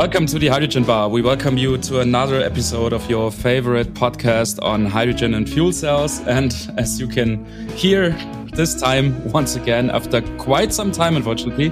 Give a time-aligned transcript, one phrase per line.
[0.00, 1.10] Welcome to the Hydrogen Bar.
[1.10, 6.20] We welcome you to another episode of your favorite podcast on hydrogen and fuel cells.
[6.20, 7.44] And as you can
[7.76, 8.12] hear
[8.54, 11.68] this time, once again, after quite some time, unfortunately,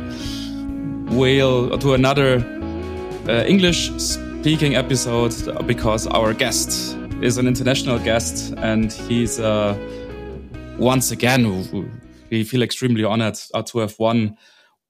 [1.16, 2.44] we'll do another
[3.26, 5.32] uh, English speaking episode
[5.66, 9.74] because our guest is an international guest and he's uh,
[10.76, 11.88] once again,
[12.28, 14.36] we feel extremely honored to have won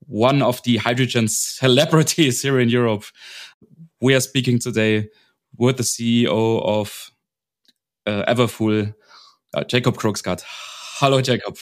[0.08, 3.04] one of the hydrogen celebrities here in Europe.
[4.00, 5.08] We are speaking today
[5.56, 7.10] with the CEO of
[8.06, 8.94] uh, Everfuel,
[9.54, 10.42] uh, Jacob Krogsgaard.
[10.98, 11.56] Hello, Jacob.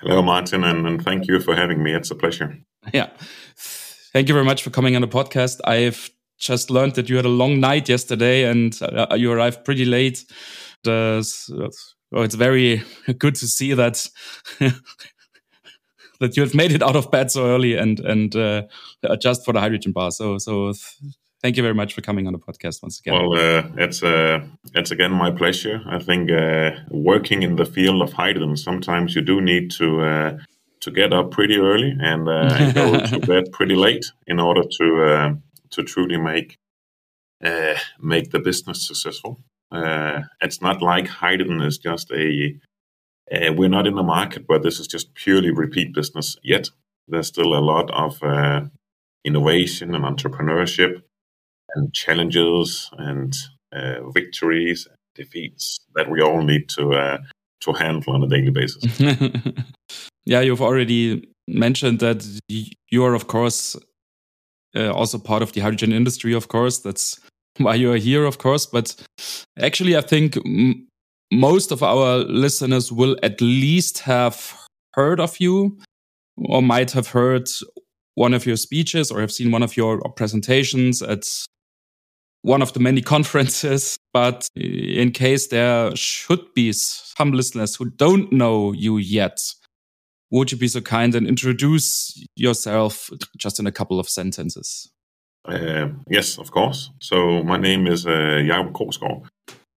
[0.00, 1.94] Hello, Martin, and, and thank you for having me.
[1.94, 2.58] It's a pleasure.
[2.92, 3.10] Yeah.
[3.56, 5.60] Thank you very much for coming on the podcast.
[5.64, 9.84] I've just learned that you had a long night yesterday and uh, you arrived pretty
[9.84, 10.24] late.
[10.86, 11.68] Uh, so
[12.12, 12.82] it's very
[13.18, 14.08] good to see that
[16.20, 18.62] that you have made it out of bed so early and and uh,
[19.20, 20.10] just for the hydrogen bar.
[20.10, 20.72] So so
[21.42, 23.14] thank you very much for coming on the podcast once again.
[23.14, 24.40] Well, uh, it's uh,
[24.74, 25.80] it's again my pleasure.
[25.86, 30.38] I think uh, working in the field of hydrogen, sometimes you do need to uh,
[30.80, 34.62] to get up pretty early and, uh, and go to bed pretty late in order
[34.62, 35.34] to uh,
[35.70, 36.58] to truly make
[38.00, 39.40] make the business successful.
[40.42, 42.54] it's not like hydrogen is just a
[43.32, 46.68] uh, we're not in the market where this is just purely repeat business yet.
[47.08, 48.62] There's still a lot of uh,
[49.24, 51.02] innovation and entrepreneurship
[51.74, 53.34] and challenges and
[53.72, 57.18] uh, victories and defeats that we all need to uh,
[57.60, 59.00] to handle on a daily basis.
[60.24, 63.76] yeah, you've already mentioned that you are, of course,
[64.74, 66.32] uh, also part of the hydrogen industry.
[66.32, 67.20] Of course, that's
[67.58, 68.66] why you are here, of course.
[68.66, 68.94] But
[69.58, 70.38] actually, I think
[71.32, 74.56] most of our listeners will at least have
[74.94, 75.78] heard of you
[76.36, 77.48] or might have heard
[78.14, 81.24] one of your speeches or have seen one of your presentations at
[82.42, 83.96] one of the many conferences.
[84.12, 89.38] But in case there should be some listeners who don't know you yet,
[90.30, 94.90] would you be so kind and introduce yourself just in a couple of sentences?
[95.44, 96.90] Uh, yes, of course.
[97.00, 99.26] So my name is uh, Jacob Krogsgaard.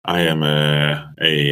[0.05, 1.51] I am a, a,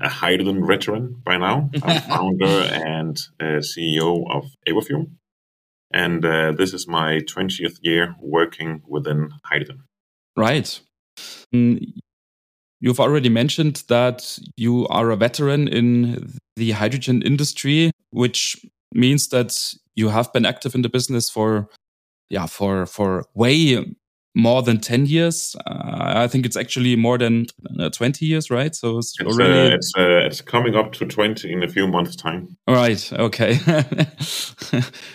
[0.00, 1.70] a hydrogen veteran by now.
[1.82, 5.10] I'm founder and uh, CEO of Everfuel.
[5.92, 9.84] And uh, this is my 20th year working within hydrogen.
[10.36, 10.78] Right.
[11.54, 11.92] Mm,
[12.80, 18.56] you've already mentioned that you are a veteran in the hydrogen industry, which
[18.92, 19.56] means that
[19.94, 21.68] you have been active in the business for
[22.28, 23.84] yeah for for way
[24.36, 25.56] more than 10 years.
[25.66, 27.46] Uh, I think it's actually more than
[27.80, 28.74] uh, 20 years, right?
[28.74, 29.72] So it's, it's already.
[29.72, 32.54] Uh, it's, uh, it's coming up to 20 in a few months' time.
[32.68, 33.12] All right.
[33.14, 33.54] Okay.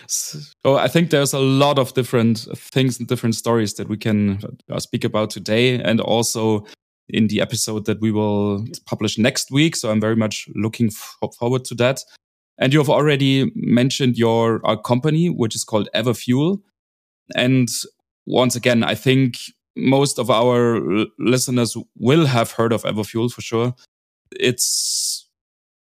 [0.08, 0.38] so
[0.76, 4.80] I think there's a lot of different things and different stories that we can uh,
[4.80, 6.66] speak about today and also
[7.08, 9.76] in the episode that we will publish next week.
[9.76, 10.90] So I'm very much looking
[11.38, 12.00] forward to that.
[12.58, 16.60] And you have already mentioned your uh, company, which is called Everfuel.
[17.36, 17.68] And
[18.26, 19.38] once again, I think
[19.76, 20.80] most of our
[21.18, 23.74] listeners will have heard of Everfuel for sure.
[24.38, 25.28] It's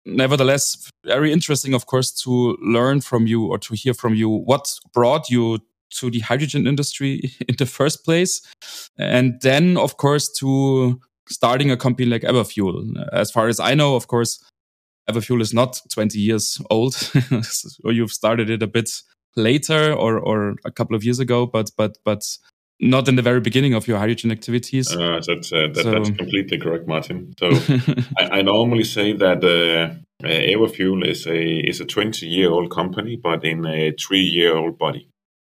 [0.05, 4.73] nevertheless very interesting, of course, to learn from you or to hear from you what
[4.93, 5.59] brought you
[5.91, 8.41] to the hydrogen industry in the first place.
[8.97, 12.95] And then, of course, to starting a company like Everfuel.
[13.11, 14.43] As far as I know, of course,
[15.09, 16.95] Everfuel is not 20 years old,
[17.83, 18.89] or you've started it a bit
[19.35, 22.21] later or or a couple of years ago, but but but
[22.79, 24.95] not in the very beginning of your hydrogen activities.
[24.95, 27.33] Uh, that's uh, that, so, that's completely correct, Martin.
[27.39, 27.49] So
[28.17, 31.39] I, I, normally say that uh, uh, Everfuel is a
[31.69, 35.09] is a twenty year old company, but in a three year old body.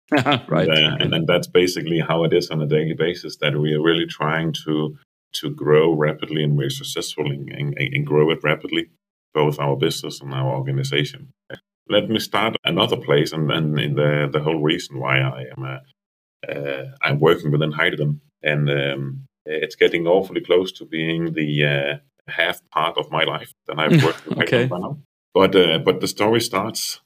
[0.12, 3.38] right, and, and, and that's basically how it is on a daily basis.
[3.38, 4.96] That we are really trying to
[5.34, 8.88] to grow rapidly, and we're successful in, in, in grow it rapidly,
[9.34, 11.32] both our business and our organization
[11.88, 15.65] let me start another place, and then in the the whole reason why I am
[15.65, 21.65] uh, uh, I'm working within hydrogen, and um, it's getting awfully close to being the
[21.65, 24.67] uh, half part of my life that I've worked with okay.
[24.67, 24.99] by now.
[25.35, 27.00] But uh, but the story starts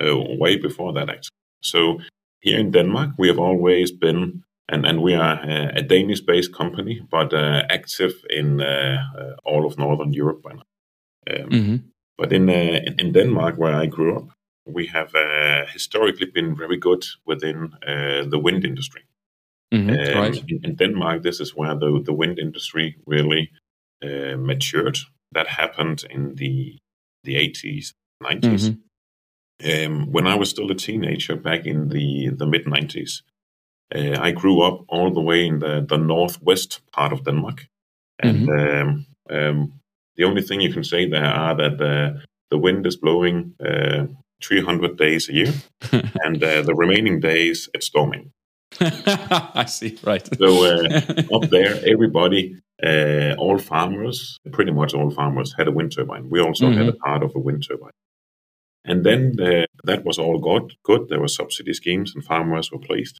[0.00, 1.36] uh, way before that actually.
[1.60, 2.00] So
[2.40, 4.42] here in Denmark, we have always been.
[4.66, 8.62] And, and we are a Danish-based company, but active in
[9.44, 10.62] all of Northern Europe by now.
[11.30, 11.76] Um, mm-hmm.
[12.16, 14.28] But in, uh, in Denmark, where I grew up,
[14.66, 19.02] we have uh, historically been very good within uh, the wind industry.
[19.72, 20.44] Mm-hmm, um, right.
[20.48, 23.50] in, in, Denmark, this is where the, the wind industry really
[24.02, 24.98] uh, matured.
[25.32, 26.78] That happened in the
[27.24, 28.76] the 80s, 90s.
[29.62, 29.86] Mm-hmm.
[29.86, 33.22] Um, when I was still a teenager back in the, the mid 90s,
[33.94, 37.66] uh, I grew up all the way in the, the northwest part of Denmark.
[38.20, 39.80] And um, um,
[40.16, 42.20] the only thing you can say there are that uh,
[42.50, 44.06] the wind is blowing uh,
[44.42, 45.52] 300 days a year,
[46.24, 48.32] and uh, the remaining days it's storming.
[48.80, 50.28] I see, right.
[50.36, 51.02] So uh,
[51.34, 56.28] up there, everybody, uh, all farmers, pretty much all farmers, had a wind turbine.
[56.28, 57.92] We also had a part of a wind turbine.
[58.84, 60.74] And then uh, that was all good.
[60.82, 61.08] Good.
[61.08, 63.18] There were subsidy schemes, and farmers were placed.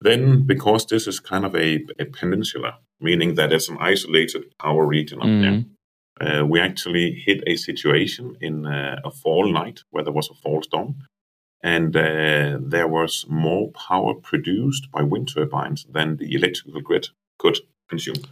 [0.00, 4.86] Then, because this is kind of a, a peninsula, meaning that it's an isolated power
[4.86, 5.64] region up there,
[6.20, 10.34] uh, we actually hit a situation in uh, a fall night where there was a
[10.34, 10.94] fall storm,
[11.62, 17.58] and uh, there was more power produced by wind turbines than the electrical grid could
[17.88, 18.22] consume.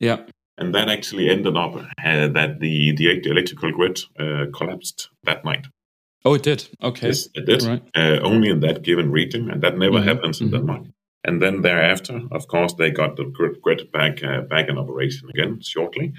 [0.00, 0.18] Yeah.
[0.56, 5.66] And that actually ended up uh, that the, the electrical grid uh, collapsed that night.
[6.24, 6.68] Oh, it did.
[6.82, 7.06] Okay.
[7.06, 7.62] Yes, it did.
[7.62, 7.82] Right.
[7.96, 10.52] Uh, only in that given region, and that never Mhm, happens in mhm.
[10.52, 10.82] Denmark.
[11.24, 15.28] And then thereafter, of course, they got the grid, grid back uh, back in operation
[15.30, 16.12] again shortly,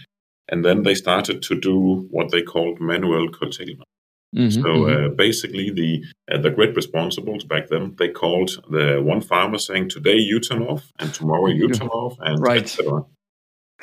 [0.49, 3.87] and then they started to do what they called manual curtailment.
[4.35, 4.89] Mhm, So mhm.
[4.93, 9.89] uh, basically, the uh, the grid responsibles back then they called the one farmer saying,
[9.89, 12.61] "Today you turn off, and tomorrow you turn off, and Right.
[12.61, 13.05] etc."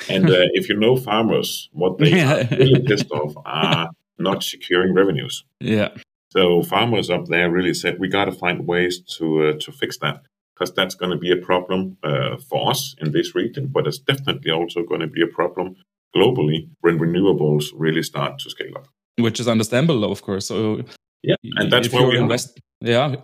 [0.09, 4.93] And uh, if you know farmers, what they are really pissed off are not securing
[4.93, 5.43] revenues.
[5.59, 5.89] yeah.
[6.31, 9.97] So farmers up there really said, "We got to find ways to uh, to fix
[9.99, 10.21] that."
[10.53, 13.99] Because that's going to be a problem uh, for us in this region, but it's
[13.99, 15.75] definitely also going to be a problem
[16.17, 18.87] globally when renewables really start to scale up.
[19.25, 20.45] Which is understandable, of course.
[20.47, 20.81] So
[21.23, 22.21] Yeah, and that's where we are.
[22.23, 23.15] invest- yeah.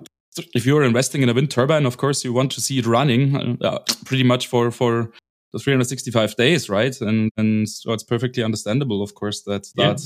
[0.56, 3.24] If you're investing in a wind turbine, of course, you want to see it running
[3.62, 5.12] uh, pretty much for for
[5.54, 6.96] the 365 days, right?
[7.02, 9.88] And and so it's perfectly understandable, of course, that Yeah.
[9.94, 10.00] that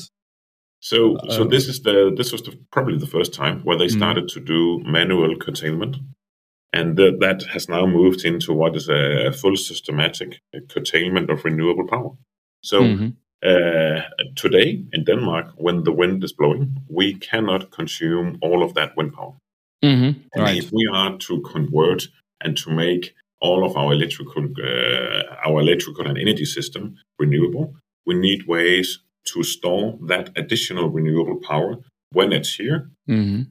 [0.80, 0.98] So,
[1.36, 3.98] so Um, this is the this was the, probably the first time where they Mhm.
[3.98, 4.60] started to do
[4.98, 5.96] manual curtailment,
[6.78, 10.30] and th- that has now moved into what is a, full systematic
[10.74, 12.12] curtailment of renewable power.
[12.64, 13.14] So Mhm.
[13.44, 14.02] uh,
[14.36, 19.14] today in Denmark, when the wind is blowing, we cannot consume all of that wind
[19.14, 19.36] power.
[19.84, 20.16] Mhm.
[20.34, 20.58] And right.
[20.58, 22.08] if we are to convert
[22.44, 27.76] and to make all of our electrical, uh, our electrical and energy system renewable,
[28.08, 29.00] we need ways
[29.34, 31.78] to store that additional renewable power
[32.14, 33.46] when it's here, Mhm.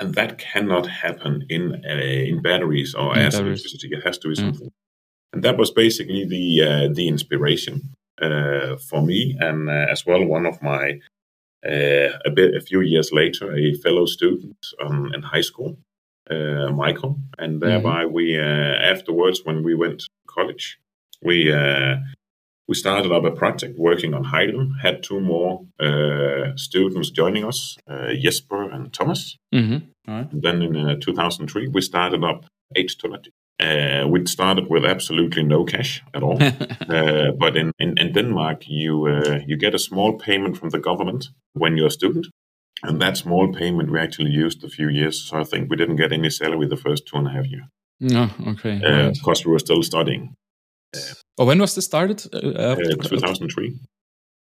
[0.00, 3.60] and that cannot happen in uh, in batteries or In as batteries.
[3.60, 3.88] electricity.
[3.96, 4.40] It has to be Mm.
[4.40, 4.70] something,
[5.32, 7.80] and that was basically the uh, the inspiration
[8.88, 11.00] for me, and uh, as well one of my.
[11.64, 15.78] Uh, a bit, a few years later, a fellow student um, in high school,
[16.28, 18.42] uh, Michael, and thereby we uh,
[18.92, 20.80] afterwards when we went to college,
[21.22, 21.94] we uh,
[22.66, 24.74] we started up a project working on hydrogen.
[24.82, 29.36] Had two more uh, students joining us, uh, Jesper and Thomas.
[29.54, 29.82] Mhm.
[30.08, 30.32] Right.
[30.32, 32.44] And then in uh, 2003, we started up
[32.76, 33.30] H2Logic.
[33.62, 36.42] Uh, we started with absolutely no cash at all.
[36.42, 40.80] uh, but in, in, in Denmark, you uh, you get a small payment from the
[40.80, 42.26] government when you're a student.
[42.82, 45.28] And that small payment we actually used a few years.
[45.28, 47.68] So I think we didn't get any salary the first two and a half years
[48.02, 48.80] no, okay.
[48.84, 49.14] uh, right.
[49.14, 50.34] because we were still studying.
[51.38, 52.26] Oh, when was this started?
[52.34, 53.78] Uh, Uh, 2003.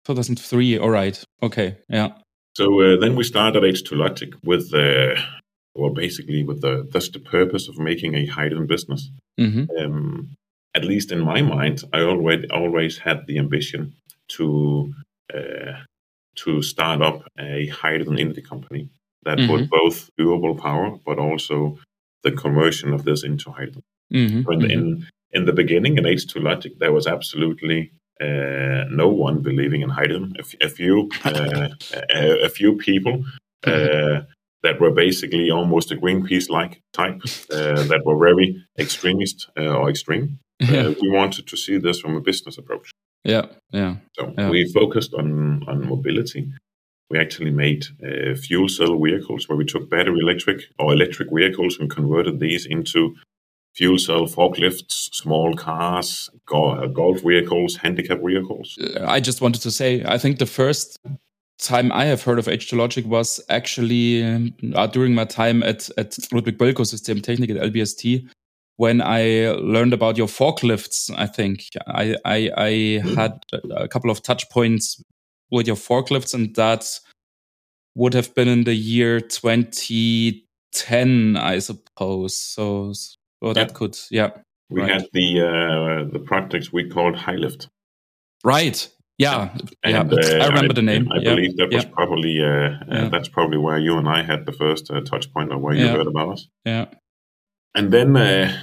[0.05, 0.77] 2003.
[0.77, 1.23] All right.
[1.41, 1.77] Okay.
[1.89, 2.09] Yeah.
[2.55, 4.73] So uh, then we started H2Logic with,
[5.77, 9.01] well, basically with the that's the purpose of making a hydrogen business.
[9.37, 10.29] hmm Um,
[10.75, 13.93] at least in my mind, I already always had the ambition
[14.35, 14.45] to
[15.33, 15.73] uh,
[16.43, 18.89] to start up a hydrogen energy company
[19.25, 19.49] that Mhm.
[19.49, 21.77] would both renewable power, but also
[22.23, 23.83] the conversion of this into hydrogen.
[24.11, 24.83] hmm So in, the, in
[25.37, 27.79] in the beginning in H2Logic, there was absolutely
[28.21, 30.33] uh, no one believing in hydrogen.
[30.37, 31.67] A, f- a few uh,
[32.19, 33.15] a, a few people
[33.71, 34.21] uh,
[34.63, 37.21] that were basically almost a Greenpeace-like type
[37.51, 40.39] uh, that were very extremist uh, or extreme.
[40.59, 40.87] Yeah.
[40.87, 42.89] Uh, we wanted to see this from a business approach.
[43.23, 43.45] Yeah.
[43.71, 43.97] Yeah.
[44.13, 44.49] So Yeah.
[44.49, 46.51] we focused on on mobility.
[47.09, 51.77] We actually made uh, fuel cell vehicles where we took battery electric or electric vehicles
[51.79, 53.15] and converted these into
[53.75, 58.77] fuel cell forklifts, small cars, go- golf vehicles, handicap vehicles.
[59.17, 60.97] I just wanted to say, I think the first
[61.59, 64.23] time I have heard of H2Logic was actually
[64.75, 68.27] uh, during my time at, at Ludwig Bölkow Systemtechnik at LBST
[68.77, 71.09] when I learned about your forklifts.
[71.17, 73.39] I think I, I, I had
[73.71, 75.01] a couple of touch points
[75.49, 76.85] with your forklifts and that
[77.95, 82.37] would have been in the year 2010, I suppose.
[82.37, 83.73] So, so that Yeah.
[83.73, 84.29] could, yeah.
[84.69, 84.91] We Right.
[84.91, 87.67] had the uh, the projects we called HyLIFT.
[88.43, 88.89] Right.
[89.17, 89.57] Yeah.
[89.83, 90.01] yeah.
[90.01, 91.11] Uh, I remember the name.
[91.11, 91.29] I yeah.
[91.33, 94.91] believe that was probably uh, uh, that's probably where you and I had the first
[94.91, 95.93] uh, touch point of where you Yeah.
[95.93, 96.47] heard about us.
[96.65, 96.85] Yeah.
[97.73, 98.55] And then uh,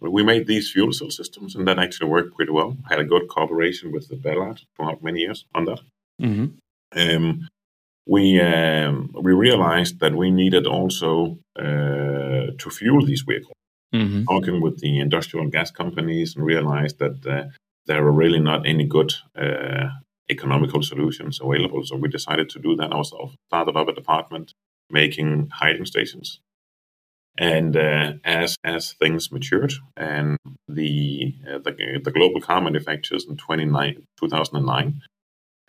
[0.00, 2.76] we made these fuel cell systems, and that actually worked pretty well.
[2.86, 5.80] I had a good cooperation with the Ballard throughout many years on that.
[6.20, 6.46] Mm-hmm.
[6.96, 7.48] Um,
[8.06, 13.54] we um, we realized that we needed also uh, to fuel these vehicles.
[13.94, 14.24] Mm-hmm.
[14.24, 17.44] Talking with the industrial gas companies, and realized that uh,
[17.86, 19.88] there were really not any good uh,
[20.30, 21.82] economical solutions available.
[21.84, 23.34] So we decided to do that ourselves.
[23.48, 24.54] Started up a department
[24.90, 26.40] making hiding stations.
[27.38, 30.36] And uh, as as things matured, and
[30.68, 35.00] the, uh, the the global car manufacturers in 2009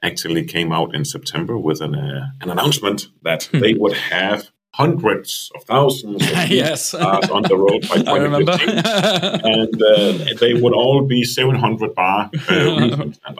[0.03, 5.51] actually came out in September with an uh, an announcement that they would have hundreds
[5.56, 6.92] of thousands of yes.
[6.92, 8.70] cars on the road by 2015,
[9.54, 13.36] and uh, they would all be 700 bar uh.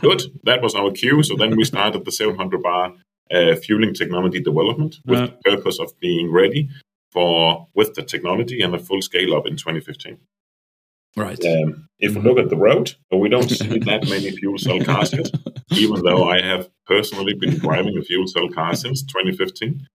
[0.00, 1.22] Good, that was our cue.
[1.22, 2.92] So then we started the 700 bar
[3.30, 5.26] uh, fueling technology development with Yeah.
[5.26, 6.68] the purpose of being ready
[7.12, 10.18] for with the technology and a full scale up in 2015.
[11.16, 11.44] right.
[11.46, 15.12] Um, if we look at the road, we don't see that many fuel cell cars
[15.12, 15.30] yet,
[15.70, 19.86] even though I have personally been driving a fuel cell car since 2015.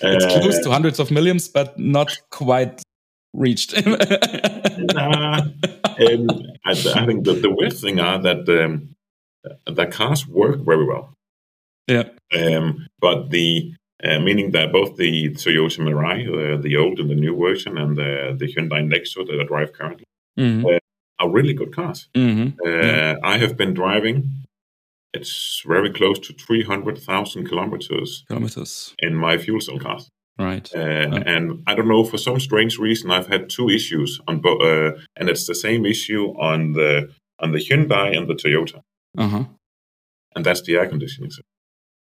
[0.00, 2.82] It's Uh, close to hundreds of millions, but not quite
[3.32, 3.74] reached.
[3.86, 6.30] nah, um,
[6.64, 8.94] I, I think that the weird thing are that um,
[9.66, 11.14] the cars work very well.
[11.88, 12.04] yeah.
[12.34, 17.14] Um, but the uh, meaning that both the Toyota Mirai, uh, the old and the
[17.14, 20.04] new version, and the, the Hyundai Nexo that I drive currently
[20.36, 20.64] hmm
[21.20, 22.08] are really good cars.
[22.14, 24.44] hmm Uh, I have been driving.
[25.14, 28.94] It's very close to 300,000 kilometers Kilometers.
[28.98, 30.00] in my fuel cell car.
[30.38, 30.68] Right.
[30.74, 34.60] Uh, And I don't know, for some strange reason, I've had two issues on both,
[34.62, 37.10] uh, and it's the same issue on the
[37.42, 38.80] on the Hyundai and the Toyota,
[39.18, 39.44] Uh huh.
[40.34, 41.30] and that's the air conditioning.
[41.30, 41.44] system.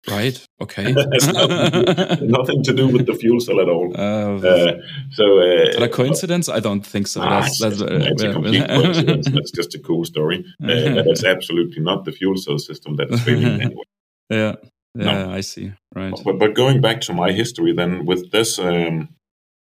[0.09, 0.43] Right.
[0.61, 0.93] Okay.
[1.11, 3.93] That's nothing, nothing to do with the fuel cell at all.
[3.97, 4.73] uh, Uh,
[5.13, 6.49] so, uh, a coincidence?
[6.49, 7.21] I don't think so.
[7.21, 9.29] Ah, That's, that's, just- it's a uh, complete coincidence.
[9.31, 10.45] That's just a cool story.
[10.63, 13.85] Uh, but absolutely not the fuel cell system that is failing anyway.
[14.31, 14.55] yeah.
[14.95, 15.05] No.
[15.05, 15.73] Yeah, I see.
[15.95, 16.15] Right.
[16.25, 19.11] But, but going back to my history, then with this, um,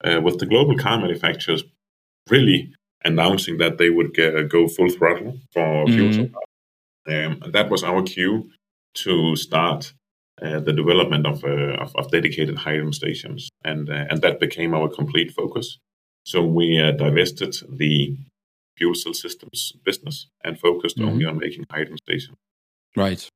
[0.04, 1.64] uh, with the global car manufacturers
[2.30, 2.72] really
[3.04, 6.28] announcing that they would ge- go full throttle for fuel cell
[7.08, 8.50] um, that was our cue
[8.94, 9.92] to start
[10.42, 14.74] uh, the development of, uh, of of dedicated hydrogen stations, and uh, and that became
[14.74, 15.78] our complete focus.
[16.24, 18.16] So we uh, divested the
[18.76, 21.08] fuel cell systems business and focused Mhm.
[21.08, 22.36] only on making hydrogen stations
[22.96, 23.28] Right.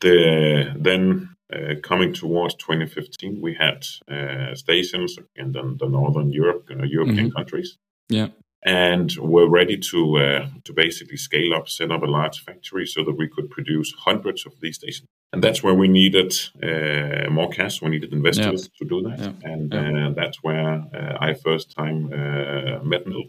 [0.00, 6.64] the then uh, coming towards 2015, we had uh, stations in the, the northern Europe,
[6.84, 7.76] European countries,
[8.08, 8.28] Yeah.
[8.64, 13.04] and we're ready to uh, to basically scale up, set up a large factory so
[13.04, 15.08] that we could produce hundreds of these stations.
[15.32, 17.80] And that's where we needed uh, more cash.
[17.80, 19.52] We needed investors to do that, Yeah.
[19.52, 20.08] and Yeah.
[20.08, 23.24] Uh, that's where uh, I first time uh, met Nel.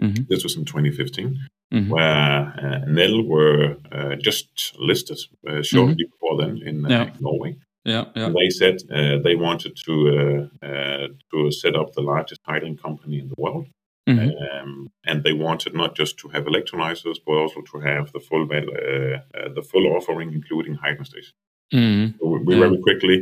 [0.00, 1.38] hmm This was in 2015
[1.72, 5.18] hmm where uh, Nel were uh, just listed
[5.48, 6.92] uh, shortly before then in uh, Mm-hmm.
[6.92, 7.20] Yeah.
[7.20, 7.56] Norway.
[7.84, 8.04] Yeah.
[8.16, 8.26] Yeah.
[8.26, 12.76] And they said uh, they wanted to uh, uh, to set up the largest hydrogen
[12.86, 13.66] company in the world,
[14.08, 18.20] hmm um, and they wanted not just to have electrolyzers but also to have the
[18.28, 21.34] full uh, uh, the full offering, including hydrogen stations.
[21.72, 23.16] hmm So we very quickly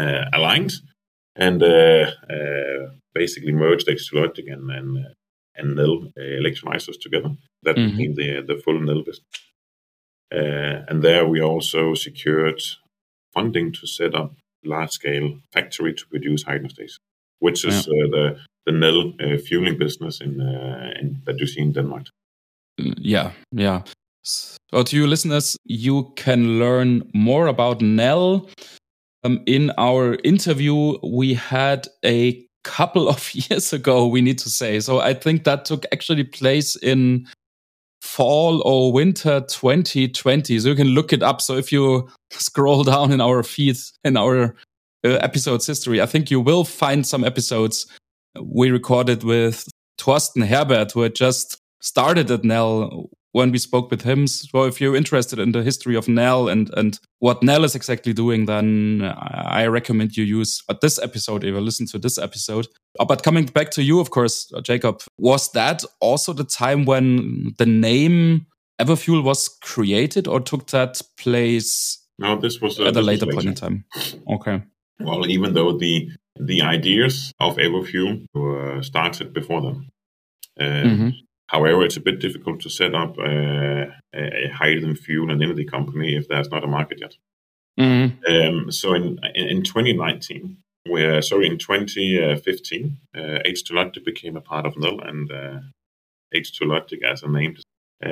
[0.00, 0.72] uh, aligned
[1.44, 2.04] and uh,
[2.36, 2.82] uh,
[3.20, 5.10] basically merged H2Logic and and, uh,
[5.58, 7.30] and Nel uh, electrolyzers together.
[7.66, 7.88] That Mhm.
[7.90, 9.42] became the the full Nel business.
[10.38, 12.60] Uh, and there we also secured
[13.34, 14.30] funding to set up
[14.64, 16.98] large scale factory to produce hydrogen stations,
[17.40, 18.36] which is uh, the
[18.66, 22.06] the Nel uh, fueling business in, uh, in that you see in Denmark.
[22.78, 23.82] Yeah, yeah.
[24.22, 28.48] So to you listeners, you can learn more about Nel.
[29.22, 34.80] Um, in our interview we had a couple of years ago, we need to say.
[34.80, 37.26] So I think that took actually place in
[38.02, 40.58] fall or winter 2020.
[40.58, 41.40] So you can look it up.
[41.40, 44.54] So if you scroll down in our feeds, in our
[45.04, 47.86] uh, episodes history, I think you will find some episodes
[48.40, 49.68] we recorded with
[50.00, 54.28] Torsten Herbert, who had just started at Nel when we spoke with him.
[54.28, 58.12] So if you're interested in the history of Nel and, and what Nel is exactly
[58.12, 62.68] doing, then I recommend you use this episode, or listen to this episode.
[62.98, 66.84] Uh, But coming back to you, of course, uh, Jacob, was that also the time
[66.84, 68.46] when the name
[68.80, 73.26] Everfuel was created or took that place No, this was uh, at a was later
[73.26, 73.84] point in time?
[74.28, 74.62] Okay.
[75.00, 79.88] Well, even though the the ideas of Everfuel were started before them.
[80.58, 81.12] Um, Mhm.
[81.46, 86.16] However, it's a bit difficult to set up uh, a hydrogen fuel and energy company
[86.16, 87.14] if there's not a market yet.
[87.78, 88.08] Mhm.
[88.28, 94.66] Um, so in, in in 2019, where sorry in 2015, uh, H2Logic became a part
[94.66, 95.60] of Nel, and uh,
[96.34, 97.56] H2 Logic as a name.
[98.04, 98.08] Uh,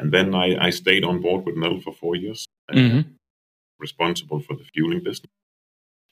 [0.00, 3.00] and then I, I, stayed on board with Nel for four years, uh, mm-hmm.
[3.78, 5.47] responsible for the fueling business, uh,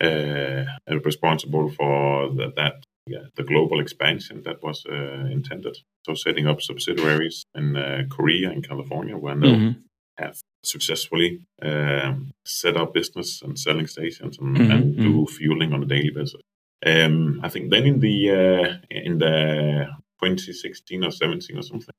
[0.01, 5.77] responsible for the, that yeah, the global expansion that was uh, intended.
[6.05, 9.81] So setting up subsidiaries in uh, Korea and California, where Nel mm-hmm.
[10.19, 14.71] have successfully um, set up business and selling stations and, mm-hmm.
[14.71, 15.35] and do mm-hmm.
[15.37, 16.41] fueling on a daily basis.
[16.85, 19.87] Um, I think then in the uh, in the
[20.23, 21.95] 2016 or 17 or something,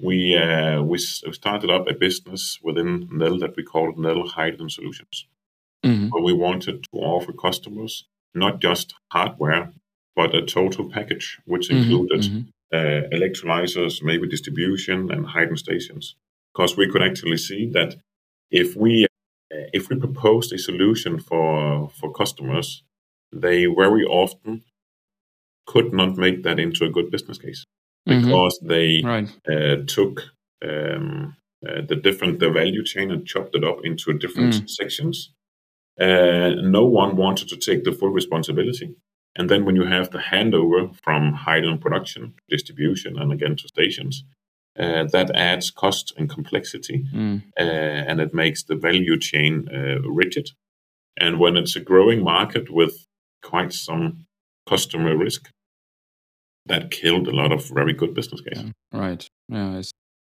[0.00, 5.26] we uh, we started up a business within Nel that we called Nel Hydrogen Solutions.
[5.84, 6.08] Mm-hmm.
[6.08, 8.04] Where we wanted to offer customers
[8.34, 9.72] not just hardware,
[10.16, 11.82] but a total package, which mm-hmm.
[11.82, 12.40] included mm-hmm.
[12.70, 16.16] Uh, electrolyzers, maybe distribution, and hydrogen stations.
[16.52, 17.96] Because we could actually see that
[18.50, 19.06] if we
[19.50, 22.82] uh, if we proposed a solution for for customers
[23.32, 24.64] they very often
[25.66, 27.64] could not make that into a good business case
[28.08, 28.24] mm-hmm.
[28.24, 28.68] because mm-hmm.
[28.68, 29.28] they right.
[29.48, 30.22] uh, took
[30.64, 34.70] um, uh, the different the value chain and chopped it up into different mm.
[34.70, 35.32] sections.
[36.00, 38.94] Uh, no one wanted to take the full responsibility.
[39.36, 44.24] And then when you have the handover from hydrogen production, distribution, and again to stations,
[44.78, 47.42] uh, that adds cost and complexity, mm.
[47.58, 50.50] uh, and it makes the value chain uh, rigid.
[51.20, 53.06] And when it's a growing market with
[53.42, 54.26] quite some
[54.68, 55.50] customer risk
[56.66, 58.72] that killed a lot of very good business cases.
[58.92, 59.28] Yeah, right.
[59.48, 59.82] Yeah.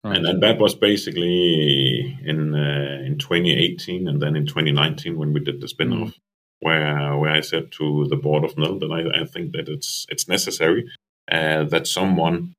[0.04, 0.16] Right.
[0.16, 5.40] And, and that was basically in uh, in 2018 and then in 2019 when we
[5.40, 6.14] did the spin-off, mm.
[6.60, 10.06] where where I said to the board of Nel that I, I think that it's
[10.08, 10.88] it's necessary
[11.30, 12.54] uh, that someone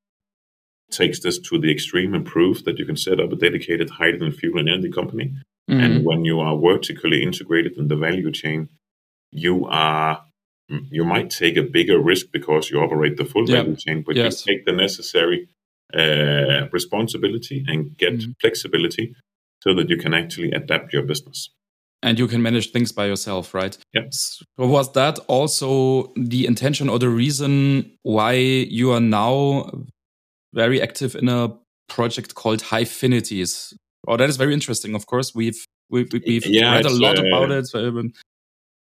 [0.92, 4.32] takes this to the extreme and proves that you can set up a dedicated hydrogen
[4.32, 5.34] fuel and energy company.
[5.70, 5.84] Mm.
[5.84, 8.70] And when you are vertically integrated in the value chain,
[9.32, 10.24] you are
[10.92, 14.46] you might take a bigger risk because you operate the full value chain, but yes.
[14.46, 15.48] you take the necessary
[15.94, 18.32] uh, responsibility and get mm-hmm.
[18.42, 19.16] flexibility
[19.62, 21.50] so that you can actually adapt your business.
[22.02, 23.78] And you can manage things by yourself, right?
[23.94, 24.42] Yes.
[24.58, 29.70] So was that also the intention or the reason why you are now
[30.54, 31.54] very active in a
[31.90, 33.74] project called HySynergy?
[34.08, 34.96] Oh, that is very interesting.
[34.96, 37.68] Of course, we've we've, we've yeah, read a lot uh, about it.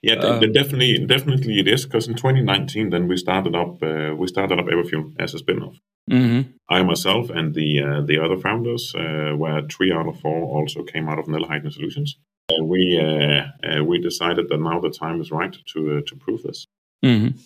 [0.00, 4.28] Yeah, um, definitely, definitely it is because in 2019, then we started up, uh, we
[4.28, 5.76] started up Everfuel as a spin-off.
[6.08, 6.50] Mm-hmm.
[6.70, 10.82] I myself and the uh, the other founders, uh, where three out of four also
[10.82, 12.16] came out of Nel Hydrogen Solutions.
[12.62, 16.42] we uh, uh, we decided that now the time is right to uh, to prove
[16.42, 16.66] this.
[17.04, 17.38] Mm-hmm.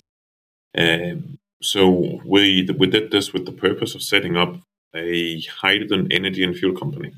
[0.77, 4.57] Um, so we we did this with the purpose of setting up
[4.95, 7.13] a hydrogen energy and fuel company,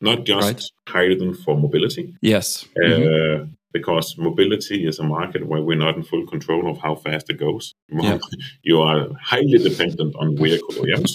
[0.00, 0.62] not just right.
[0.88, 2.14] hydrogen for mobility.
[2.20, 2.66] Yes.
[2.76, 7.30] Mm-hmm because mobility is a market where we're not in full control of how fast
[7.30, 7.74] it goes.
[7.88, 8.18] Yeah.
[8.62, 11.12] You are highly dependent on vehicle OEMs,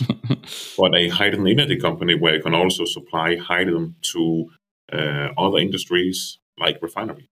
[0.78, 4.50] but a hydrogen energy company where you can also supply hydrogen to
[4.94, 7.30] uh, other industries like refinery.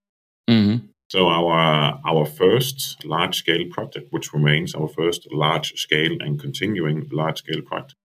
[0.50, 0.88] Mm-hmm.
[1.10, 7.08] So our our first large scale project, which remains our first large scale and continuing
[7.12, 7.96] large scale project,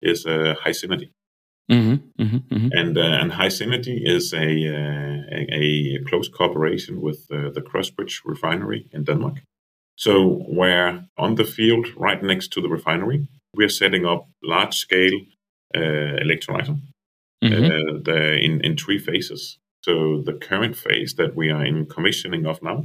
[0.00, 1.10] is uh, HySynergy.
[1.70, 2.68] Mm-hmm, mm-hmm, mm-hmm.
[2.72, 8.20] And uh, and HySynergy is a, uh, a, a close cooperation with uh, the Crossbridge
[8.24, 9.36] refinery in Denmark.
[9.96, 14.74] So we're on the field right next to the refinery, we are setting up large
[14.74, 15.20] scale
[15.74, 16.78] uh, electrolyzer
[17.42, 17.64] mm-hmm.
[17.64, 19.58] uh, the, in in three phases.
[19.82, 22.84] So the current phase that we are in commissioning of now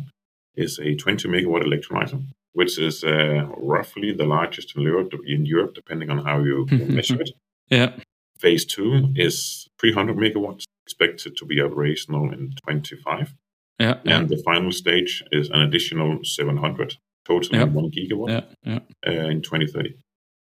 [0.55, 5.75] is a 20 megawatt electrolyzer, which is uh, roughly the largest in Europe, in Europe,
[5.75, 7.29] depending on how you measure it.
[7.69, 7.91] Yeah.
[8.39, 13.33] Phase two is 300 megawatts, expected to be operational in 25.
[13.79, 14.19] Yeah, yeah.
[14.19, 17.67] And the final stage is an additional 700, totaling yeah.
[17.67, 18.79] one gigawatt yeah.
[19.05, 19.95] Uh, in 2030.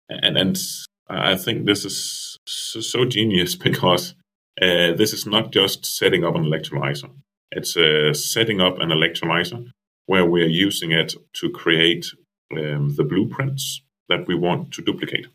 [0.09, 0.59] And, and
[1.09, 4.15] I think this is so, so genius because
[4.61, 7.11] uh, this is not just setting up an electrolyzer.
[7.51, 9.71] It's uh, setting up an electrolyzer
[10.07, 12.07] where we're using it to create
[12.53, 15.27] um, the blueprints that we want to duplicate.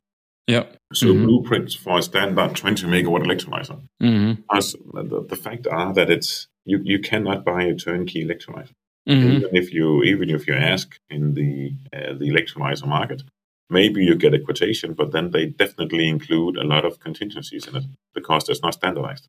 [0.48, 0.66] Yeah.
[0.94, 1.26] So mm-hmm.
[1.26, 3.82] blueprints for a standard 20 megawatt electrolyzer.
[4.02, 4.42] Mm-hmm.
[4.56, 8.74] As the, the fact are that it's you, you cannot buy a turnkey electrolyzer.
[9.08, 9.32] Mm-hmm.
[9.32, 13.24] Even if you even if you ask in the uh, the electrolyzer market,
[13.70, 17.76] maybe you get a quotation, but then they definitely include a lot of contingencies in
[17.76, 19.28] it because it's not standardized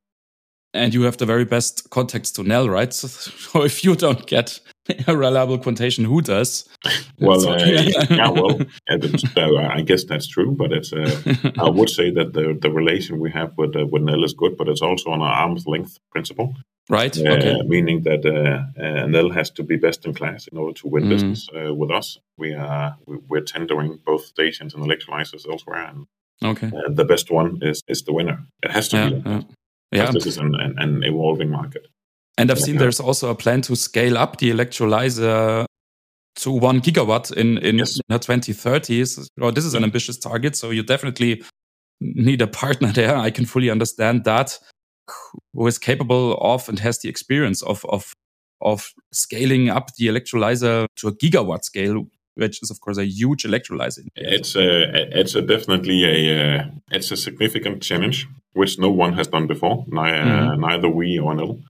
[0.74, 2.92] and you have the very best context to Nel, right?
[2.92, 3.08] So,
[3.52, 4.60] so if you don't get
[5.06, 6.68] a reliable quotation, who does?
[7.18, 7.56] Well, uh,
[8.10, 10.92] yeah, well, uh, I guess that's true, but it's.
[10.92, 14.34] Uh, I would say that the the relation we have with uh, with Nel is
[14.34, 16.54] good, but it's also on an arm's length principle,
[16.90, 17.16] right?
[17.16, 17.62] Uh, okay.
[17.66, 21.08] Meaning that uh, Nel has to be best in class in order to win mm.
[21.08, 22.18] business with us.
[22.36, 26.06] We are we're tendering both stations and electrolyzers elsewhere, and
[26.42, 26.66] Okay.
[26.66, 28.38] Uh, the best one is is the winner.
[28.62, 29.22] It has to yeah, be.
[29.24, 29.42] Yeah.
[29.94, 30.10] Yeah.
[30.10, 31.88] This is an, an, an evolving market.
[32.36, 35.66] And I've seen there's also a plan to scale up the electrolyzer
[36.36, 37.94] to one gigawatt in in yes.
[38.10, 39.04] 2030.
[39.04, 41.42] So, oh, this is an ambitious target, so you definitely
[42.00, 43.16] need a partner there.
[43.16, 44.58] I can fully understand that
[45.52, 48.12] who is capable of and has the experience of of
[48.60, 53.44] of scaling up the electrolyzer to a gigawatt scale, which is of course a huge
[53.44, 54.06] electrolyzer.
[54.16, 59.28] It's a it's a definitely a uh, it's a significant challenge which no one has
[59.28, 60.60] done before, neither, mm-hmm.
[60.60, 61.60] neither we or Nel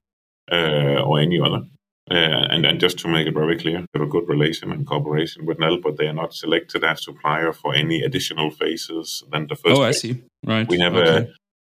[0.51, 1.63] uh, or any other.
[2.09, 4.85] Uh, and and just to make it very clear, we have a good relation and
[4.85, 9.47] cooperation with Nel, but they are not selected as supplier for any additional phases than
[9.47, 9.75] the first.
[9.75, 9.95] Oh, phase.
[9.95, 10.23] I see.
[10.45, 10.69] Right.
[10.69, 11.27] We have okay.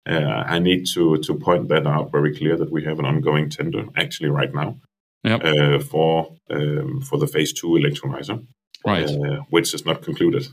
[0.06, 0.10] a.
[0.10, 3.50] Uh, I need to to point that out very clear that we have an ongoing
[3.50, 4.78] tender actually right now
[5.24, 5.44] yep.
[5.44, 8.46] uh, for um, for the phase two electrolyzer,
[8.86, 10.48] right, uh, which is not concluded.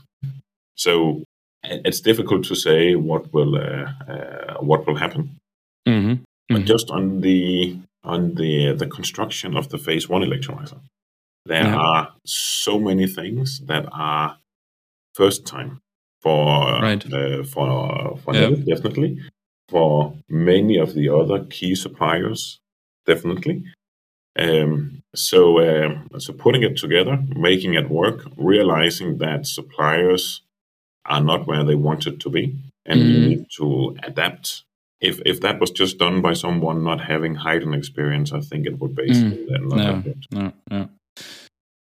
[0.74, 1.24] So
[1.84, 5.38] it's difficult to say what will uh, uh, what will happen.
[5.88, 6.22] Mm-hmm.
[6.48, 6.66] But mm-hmm.
[6.66, 10.80] just on the on the the construction of the phase one electrolyzer,
[11.44, 11.76] there yeah.
[11.76, 14.38] are so many things that are
[15.14, 15.80] first time
[16.22, 17.04] for right.
[17.12, 19.18] uh, for for definitely
[19.68, 22.60] for many of the other key suppliers
[23.04, 23.64] definitely
[24.38, 30.42] um, so, uh, so putting it together, making it work, realizing that suppliers
[31.08, 33.08] are not where they wanted to be, and mm.
[33.08, 34.64] you need to adapt.
[35.00, 38.78] If if that was just done by someone not having hydrogen experience, I think it
[38.78, 39.68] would basically mm.
[39.68, 40.88] not no, no, no.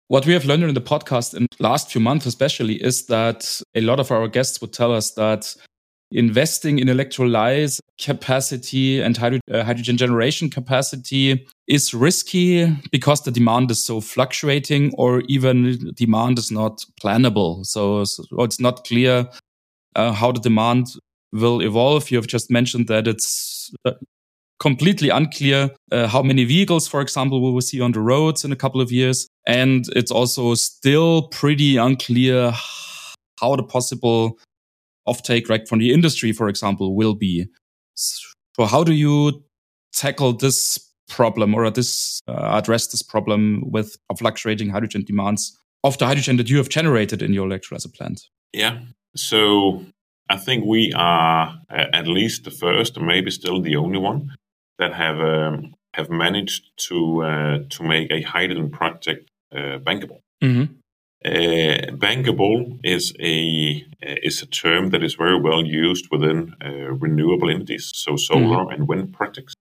[0.08, 3.60] What we have learned in the podcast in the last few months, especially, is that
[3.74, 5.54] a lot of our guests would tell us that
[6.10, 13.84] investing in electrolyze capacity and uh, hydrogen generation capacity is risky because the demand is
[13.84, 17.64] so fluctuating or even demand is not plannable.
[17.66, 19.28] So, so it's not clear
[19.96, 20.86] uh, how the demand
[21.32, 22.10] will evolve.
[22.10, 23.92] You have just mentioned that it's uh,
[24.60, 28.44] completely unclear uh, how many vehicles, for example, will we will see on the roads
[28.44, 29.28] in a couple of years.
[29.46, 32.52] And it's also still pretty unclear
[33.40, 34.38] how the possible
[35.08, 37.46] offtake right from the industry, for example, will be.
[37.94, 39.44] So how do you
[39.92, 46.06] tackle this problem or this uh, address this problem with fluctuating hydrogen demands of the
[46.06, 48.28] hydrogen that you have generated in your electrolyzer plant?
[48.52, 48.80] Yeah.
[49.16, 49.84] So
[50.28, 54.36] I think we are at least the first, or maybe still the only one,
[54.78, 60.20] that have um, have managed to uh, to make a hydrogen project uh, bankable.
[60.42, 60.74] Mm-hmm.
[61.24, 67.50] Uh, bankable is a is a term that is very well used within uh, renewable
[67.50, 68.72] energies, so solar mm-hmm.
[68.72, 69.54] and wind projects,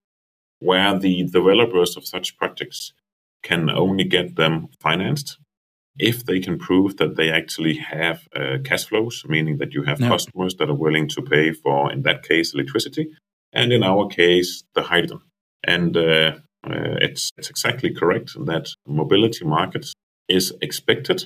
[0.60, 2.94] where the developers of such projects
[3.42, 5.40] can only get them financed
[5.98, 9.98] if they can prove that they actually have uh, cash flows, meaning that you have
[10.00, 13.08] customers that are willing to pay for, in that case, electricity,
[13.52, 15.22] and in our case, the hydrogen.
[15.64, 19.94] And uh, uh, it's, it's exactly correct that mobility markets
[20.28, 21.26] is expected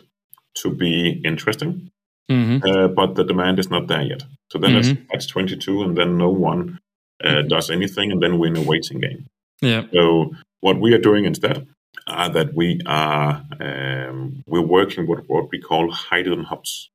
[0.55, 1.91] to be interesting,
[2.29, 2.67] mm-hmm.
[2.67, 4.23] uh, but the demand is not there yet.
[4.51, 5.03] So then mm-hmm.
[5.11, 6.79] it's 22, and then no one
[7.23, 9.27] uh, does anything, and then we're in a waiting game.
[9.61, 9.85] Yeah.
[9.93, 11.67] So what we are doing instead
[12.07, 16.89] are that we are um, we're working with what we call hydrogen hubs.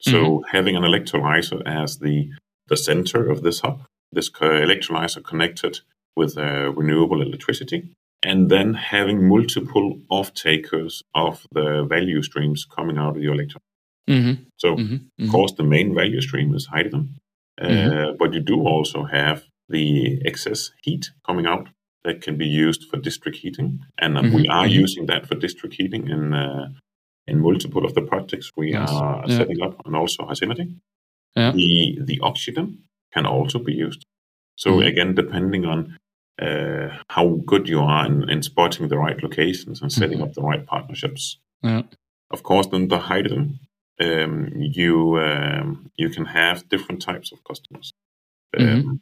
[0.00, 0.56] So mm-hmm.
[0.56, 2.30] having an electrolyzer as the
[2.68, 5.80] the center of this hub, this electrolyzer connected
[6.16, 7.90] with uh, renewable electricity,
[8.22, 13.62] and then having multiple off-takers of the value streams coming out of your electron.
[14.08, 14.42] Mm-hmm.
[14.56, 14.94] So, mm-hmm.
[14.94, 15.30] of mm-hmm.
[15.30, 17.18] course, the main value stream is hydrogen,
[17.60, 18.16] uh, Mm-hmm.
[18.18, 21.68] but you do also have the excess heat coming out
[22.04, 24.82] that can be used for district heating, and uh, we Mhm, are mhm.
[24.82, 26.68] using that for district heating in uh,
[27.26, 28.90] in multiple of the projects we Yes.
[28.90, 29.36] are Yeah.
[29.36, 30.74] setting up, and also HySynergy.
[31.36, 31.52] Yeah.
[31.52, 34.06] The the oxygen can also be used.
[34.56, 35.98] So again, depending on
[36.40, 40.22] uh, how good you are in, in spotting the right locations and setting Mhm.
[40.24, 41.38] up the right partnerships.
[41.62, 41.82] Yeah.
[42.30, 43.58] Of course, then the hydrogen,
[44.00, 47.90] um, you um, you can have different types of customers,
[48.58, 49.00] um, Mhm.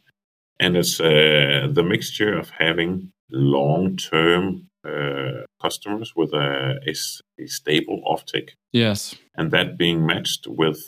[0.59, 6.79] and it's uh, the mixture of having long-term uh, customers with a
[7.45, 9.15] stable offtake, Yes.
[9.35, 10.87] and that being matched with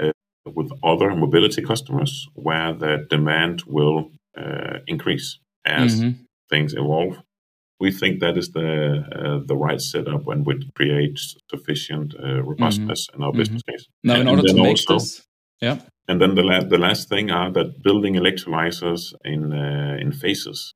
[0.00, 0.12] uh,
[0.54, 6.14] with other mobility customers where the demand will uh, increase as Mhm.
[6.50, 7.16] things evolve.
[7.80, 11.18] We think that is the uh, the right setup and would create
[11.50, 13.36] sufficient uh, robustness in our Mhm.
[13.38, 13.84] business case.
[14.02, 15.26] Now, And- in order to make also- this,
[15.62, 15.78] yeah.
[16.08, 20.74] And then the la- the last thing are that building electrolyzers in uh, in phases.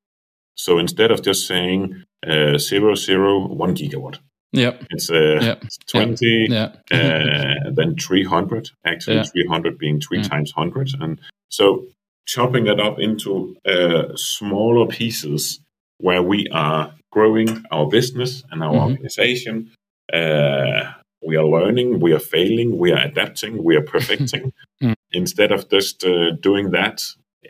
[0.54, 4.18] So instead of just saying uh, zero zero one gigawatt,
[4.54, 4.76] Yeah.
[4.90, 5.54] It's uh, Yeah.
[5.86, 6.72] 20, Yeah.
[6.92, 9.24] uh, then 300, actually, Yeah.
[9.32, 10.28] 300 being three Yeah.
[10.28, 10.88] times 100.
[11.00, 11.86] And so
[12.26, 15.60] chopping it up into uh, smaller pieces
[15.98, 18.82] where we are growing our business and our Mhm.
[18.90, 19.70] organization.
[20.12, 20.92] Uh,
[21.24, 24.52] we are learning, we are failing, we are adapting, we are perfecting.
[24.82, 24.94] Mm.
[25.12, 27.00] Instead of just uh, doing that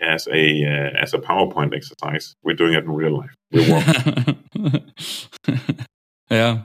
[0.02, 3.34] as a uh, as a PowerPoint exercise, we're doing it in real life.
[3.50, 3.64] We're
[6.30, 6.62] yeah.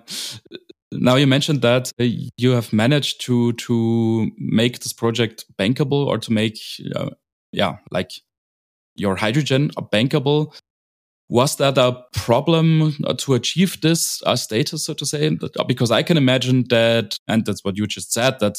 [0.91, 2.05] Now you mentioned that uh,
[2.37, 6.57] you have managed to to make this project bankable or to make
[6.95, 7.11] uh,
[7.51, 8.11] yeah like
[8.95, 10.53] your hydrogen are bankable.
[11.29, 15.37] Was that a problem uh, to achieve this uh, status, so to say?
[15.67, 18.57] Because I can imagine that, and that's what you just said, that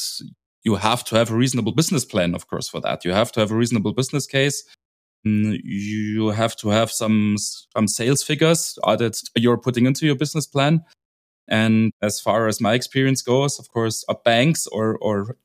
[0.63, 3.03] you have to have a reasonable business plan, of course, for that.
[3.03, 4.63] You have to have a reasonable business case.
[5.25, 10.15] Mm, You have to have some some sales figures uh, that you're putting into your
[10.15, 10.83] business plan.
[11.47, 15.37] And as far as my experience goes, of course, uh, banks or or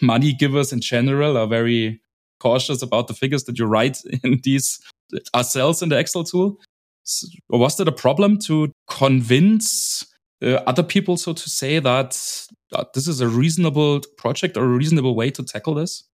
[0.00, 2.00] money givers in general are very
[2.40, 4.80] cautious about the figures that you write in these
[5.34, 6.58] are cells in the Excel tool.
[7.48, 10.06] Was that a problem to convince
[10.42, 14.68] uh, other people, so to say, that uh, this is a reasonable project or a
[14.68, 16.04] reasonable way to tackle this?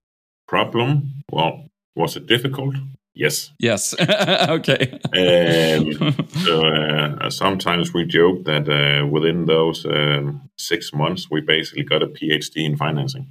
[0.49, 1.23] Problem?
[1.31, 2.77] Well, was it difficult?
[3.15, 3.53] Yes.
[3.59, 3.95] Yes.
[4.49, 5.01] okay.
[5.15, 11.85] Um, so uh, sometimes we joke that uh, within those um, six months, we basically
[11.85, 13.29] got a PhD in financing.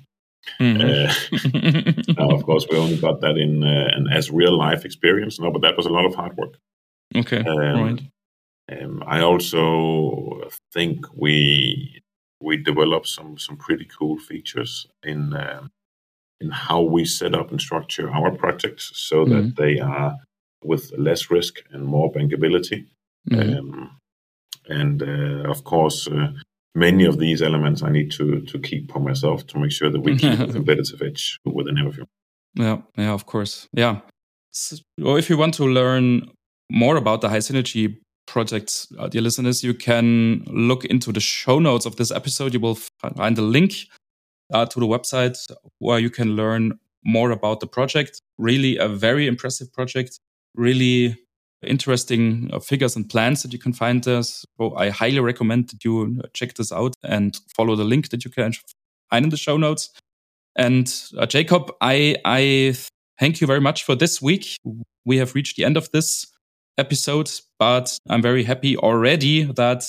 [0.59, 0.81] Mhm.
[0.81, 5.39] Uh, now, of course, we only got that in uh, an as real life experience.
[5.39, 6.57] No, but that was a lot of hard work.
[7.15, 7.43] okay.
[7.43, 8.01] Um, right.
[8.81, 12.01] Um, I also think we
[12.41, 15.71] we developed some some pretty cool features in um,
[16.41, 19.55] in how we set up and structure our projects so that Mhm.
[19.55, 20.17] they are
[20.63, 22.85] with less risk and more bankability.
[23.29, 23.57] Mhm.
[23.59, 23.91] Um,
[24.67, 26.31] and uh, of course, uh,
[26.75, 30.01] many of these elements I need to to keep for myself to make sure that
[30.01, 32.05] we keep a competitive edge within everything.
[32.55, 33.67] Yeah, yeah, of course.
[33.73, 34.01] Yeah.
[34.51, 36.29] So, or if you want to learn
[36.71, 41.85] more about the HySynergy projects, uh, dear listeners, you can look into the show notes
[41.85, 42.53] of this episode.
[42.53, 42.77] You will
[43.15, 43.73] find a link
[44.53, 45.37] uh, to the website
[45.79, 48.21] where you can learn more about the project.
[48.37, 50.19] Really, a very impressive project.
[50.55, 51.17] Really
[51.65, 54.23] interesting uh, figures and plans that you can find there.
[54.23, 58.31] So I highly recommend that you check this out and follow the link that you
[58.31, 58.53] can
[59.09, 59.89] find in the show notes.
[60.55, 62.75] And uh, Jacob, I I
[63.19, 64.57] thank you very much for this week.
[65.05, 66.25] We have reached the end of this
[66.77, 69.83] episode, but I'm very happy already that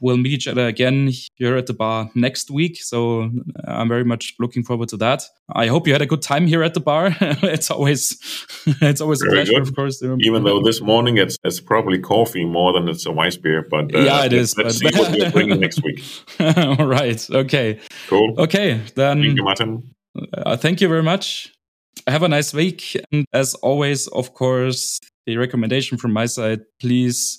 [0.00, 2.80] we'll meet each other again here at the bar next week.
[2.80, 3.28] So uh,
[3.66, 5.22] I'm very much looking forward to that.
[5.54, 7.16] I hope you had a good time here at the bar.
[7.20, 8.16] it's always
[8.80, 9.62] it's always Very a pleasure, good.
[9.68, 10.02] of course.
[10.20, 13.94] Even though this morning it's it's probably coffee more than it's a Weiss beer, but
[13.94, 16.02] uh, Yeah, it is, Let's but- see what we're bringing next week.
[16.40, 17.28] All right.
[17.30, 17.80] Okay.
[18.08, 18.34] Cool.
[18.38, 18.80] Okay.
[18.94, 19.94] Then Thank you, Martin.
[20.32, 21.52] Uh, thank you very much.
[22.06, 22.96] Have a nice week.
[23.12, 27.38] And as always, of course, the recommendation from my side, please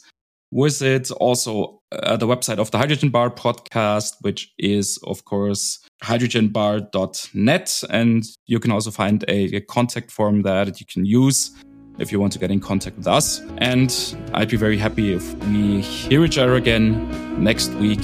[0.51, 7.83] visit also uh, the website of the Hydrogen Bar podcast, which is, of course, hydrogenbar.net.
[7.89, 11.51] And you can also find a, a contact form there that you can use
[11.97, 13.41] if you want to get in contact with us.
[13.57, 13.93] And
[14.33, 18.03] I'd be very happy if we hear each other again next week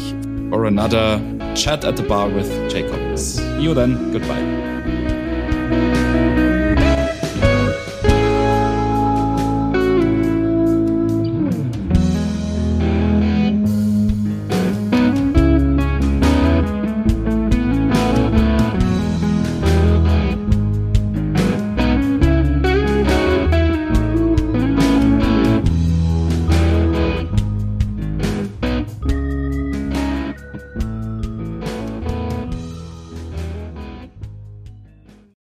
[0.52, 1.20] or another
[1.56, 3.18] chat at the bar with Jacob.
[3.18, 4.12] See you then.
[4.12, 4.65] Goodbye.